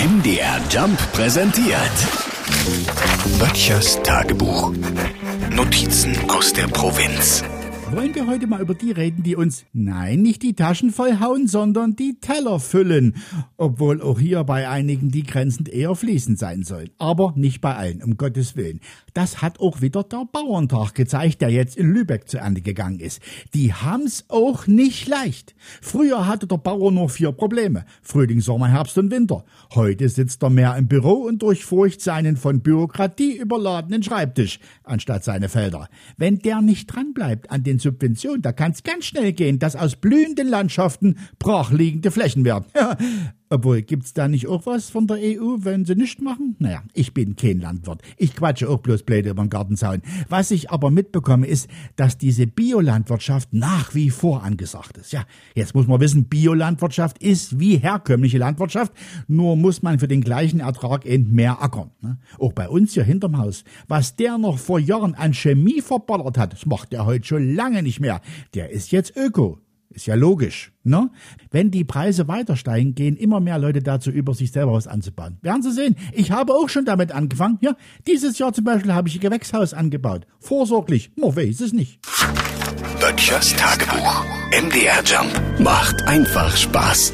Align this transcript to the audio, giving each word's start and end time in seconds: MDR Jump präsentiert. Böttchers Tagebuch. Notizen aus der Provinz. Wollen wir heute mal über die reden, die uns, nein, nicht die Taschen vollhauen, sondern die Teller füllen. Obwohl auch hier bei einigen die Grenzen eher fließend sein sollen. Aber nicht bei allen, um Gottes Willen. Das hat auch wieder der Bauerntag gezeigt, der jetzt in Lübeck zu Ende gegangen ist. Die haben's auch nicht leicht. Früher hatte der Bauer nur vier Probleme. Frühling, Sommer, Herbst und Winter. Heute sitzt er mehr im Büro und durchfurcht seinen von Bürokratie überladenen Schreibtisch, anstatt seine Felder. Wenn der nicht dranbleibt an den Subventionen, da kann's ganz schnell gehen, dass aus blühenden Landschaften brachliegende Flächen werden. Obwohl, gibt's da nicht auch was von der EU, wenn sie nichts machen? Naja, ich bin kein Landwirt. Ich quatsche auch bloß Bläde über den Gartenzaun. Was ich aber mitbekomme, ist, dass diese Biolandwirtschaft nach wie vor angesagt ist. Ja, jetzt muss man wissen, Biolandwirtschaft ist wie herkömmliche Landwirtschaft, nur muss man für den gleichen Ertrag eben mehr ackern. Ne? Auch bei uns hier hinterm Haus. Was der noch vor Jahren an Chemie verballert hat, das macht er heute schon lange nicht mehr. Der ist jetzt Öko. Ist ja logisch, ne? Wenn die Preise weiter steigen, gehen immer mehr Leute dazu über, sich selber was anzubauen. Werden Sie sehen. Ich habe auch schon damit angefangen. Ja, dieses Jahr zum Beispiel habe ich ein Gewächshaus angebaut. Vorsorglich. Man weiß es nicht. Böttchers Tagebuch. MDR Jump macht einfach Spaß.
MDR 0.00 0.58
Jump 0.70 0.98
präsentiert. 1.12 1.76
Böttchers 3.38 4.00
Tagebuch. 4.02 4.72
Notizen 5.50 6.16
aus 6.30 6.54
der 6.54 6.68
Provinz. 6.68 7.44
Wollen 7.92 8.14
wir 8.14 8.28
heute 8.28 8.46
mal 8.46 8.60
über 8.60 8.74
die 8.74 8.92
reden, 8.92 9.24
die 9.24 9.34
uns, 9.34 9.64
nein, 9.72 10.22
nicht 10.22 10.44
die 10.44 10.54
Taschen 10.54 10.92
vollhauen, 10.92 11.48
sondern 11.48 11.96
die 11.96 12.20
Teller 12.20 12.60
füllen. 12.60 13.16
Obwohl 13.56 14.00
auch 14.00 14.20
hier 14.20 14.44
bei 14.44 14.68
einigen 14.68 15.10
die 15.10 15.24
Grenzen 15.24 15.66
eher 15.66 15.96
fließend 15.96 16.38
sein 16.38 16.62
sollen. 16.62 16.90
Aber 16.98 17.32
nicht 17.34 17.60
bei 17.60 17.74
allen, 17.74 18.00
um 18.04 18.16
Gottes 18.16 18.54
Willen. 18.54 18.78
Das 19.12 19.42
hat 19.42 19.58
auch 19.58 19.80
wieder 19.80 20.04
der 20.04 20.24
Bauerntag 20.32 20.94
gezeigt, 20.94 21.42
der 21.42 21.50
jetzt 21.50 21.76
in 21.76 21.92
Lübeck 21.92 22.28
zu 22.28 22.38
Ende 22.38 22.60
gegangen 22.60 23.00
ist. 23.00 23.20
Die 23.54 23.74
haben's 23.74 24.24
auch 24.28 24.68
nicht 24.68 25.08
leicht. 25.08 25.56
Früher 25.82 26.28
hatte 26.28 26.46
der 26.46 26.58
Bauer 26.58 26.92
nur 26.92 27.08
vier 27.08 27.32
Probleme. 27.32 27.84
Frühling, 28.02 28.40
Sommer, 28.40 28.68
Herbst 28.68 28.98
und 28.98 29.10
Winter. 29.10 29.44
Heute 29.74 30.08
sitzt 30.08 30.44
er 30.44 30.50
mehr 30.50 30.76
im 30.76 30.86
Büro 30.86 31.24
und 31.24 31.42
durchfurcht 31.42 32.00
seinen 32.00 32.36
von 32.36 32.60
Bürokratie 32.60 33.36
überladenen 33.36 34.04
Schreibtisch, 34.04 34.60
anstatt 34.84 35.24
seine 35.24 35.48
Felder. 35.48 35.88
Wenn 36.16 36.38
der 36.38 36.62
nicht 36.62 36.86
dranbleibt 36.86 37.50
an 37.50 37.64
den 37.64 37.79
Subventionen, 37.80 38.42
da 38.42 38.52
kann's 38.52 38.82
ganz 38.82 39.06
schnell 39.06 39.32
gehen, 39.32 39.58
dass 39.58 39.76
aus 39.76 39.96
blühenden 39.96 40.48
Landschaften 40.48 41.18
brachliegende 41.38 42.10
Flächen 42.10 42.44
werden. 42.44 42.66
Obwohl, 43.52 43.82
gibt's 43.82 44.12
da 44.12 44.28
nicht 44.28 44.46
auch 44.46 44.64
was 44.64 44.90
von 44.90 45.08
der 45.08 45.16
EU, 45.16 45.56
wenn 45.58 45.84
sie 45.84 45.96
nichts 45.96 46.22
machen? 46.22 46.54
Naja, 46.60 46.84
ich 46.94 47.12
bin 47.12 47.34
kein 47.34 47.58
Landwirt. 47.58 48.00
Ich 48.16 48.36
quatsche 48.36 48.68
auch 48.68 48.78
bloß 48.78 49.02
Bläde 49.02 49.30
über 49.30 49.42
den 49.42 49.50
Gartenzaun. 49.50 50.02
Was 50.28 50.52
ich 50.52 50.70
aber 50.70 50.92
mitbekomme, 50.92 51.48
ist, 51.48 51.68
dass 51.96 52.16
diese 52.16 52.46
Biolandwirtschaft 52.46 53.52
nach 53.52 53.92
wie 53.92 54.10
vor 54.10 54.44
angesagt 54.44 54.98
ist. 54.98 55.10
Ja, 55.10 55.24
jetzt 55.56 55.74
muss 55.74 55.88
man 55.88 55.98
wissen, 55.98 56.26
Biolandwirtschaft 56.26 57.20
ist 57.20 57.58
wie 57.58 57.76
herkömmliche 57.76 58.38
Landwirtschaft, 58.38 58.92
nur 59.26 59.56
muss 59.56 59.82
man 59.82 59.98
für 59.98 60.06
den 60.06 60.20
gleichen 60.20 60.60
Ertrag 60.60 61.04
eben 61.04 61.32
mehr 61.32 61.60
ackern. 61.60 61.90
Ne? 62.02 62.18
Auch 62.38 62.52
bei 62.52 62.68
uns 62.68 62.94
hier 62.94 63.02
hinterm 63.02 63.36
Haus. 63.36 63.64
Was 63.88 64.14
der 64.14 64.38
noch 64.38 64.60
vor 64.60 64.78
Jahren 64.78 65.16
an 65.16 65.34
Chemie 65.34 65.80
verballert 65.80 66.38
hat, 66.38 66.52
das 66.52 66.66
macht 66.66 66.94
er 66.94 67.04
heute 67.04 67.26
schon 67.26 67.56
lange 67.56 67.82
nicht 67.82 67.98
mehr. 67.98 68.20
Der 68.54 68.70
ist 68.70 68.92
jetzt 68.92 69.16
Öko. 69.16 69.58
Ist 69.92 70.06
ja 70.06 70.14
logisch, 70.14 70.72
ne? 70.84 71.10
Wenn 71.50 71.72
die 71.72 71.84
Preise 71.84 72.28
weiter 72.28 72.56
steigen, 72.56 72.94
gehen 72.94 73.16
immer 73.16 73.40
mehr 73.40 73.58
Leute 73.58 73.82
dazu 73.82 74.10
über, 74.10 74.34
sich 74.34 74.52
selber 74.52 74.72
was 74.72 74.86
anzubauen. 74.86 75.38
Werden 75.42 75.62
Sie 75.62 75.72
sehen. 75.72 75.96
Ich 76.12 76.30
habe 76.30 76.54
auch 76.54 76.68
schon 76.68 76.84
damit 76.84 77.10
angefangen. 77.10 77.58
Ja, 77.60 77.74
dieses 78.06 78.38
Jahr 78.38 78.52
zum 78.52 78.64
Beispiel 78.64 78.94
habe 78.94 79.08
ich 79.08 79.16
ein 79.16 79.20
Gewächshaus 79.20 79.74
angebaut. 79.74 80.26
Vorsorglich. 80.38 81.10
Man 81.16 81.34
weiß 81.34 81.60
es 81.60 81.72
nicht. 81.72 81.98
Böttchers 83.00 83.56
Tagebuch. 83.56 84.24
MDR 84.52 85.02
Jump 85.04 85.60
macht 85.60 86.02
einfach 86.06 86.56
Spaß. 86.56 87.12